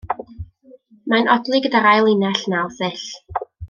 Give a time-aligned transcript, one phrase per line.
[1.13, 3.09] Mae'n odli gyda'r ail linell naw sill.